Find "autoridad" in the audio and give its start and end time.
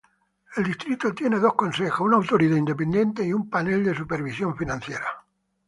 2.17-2.57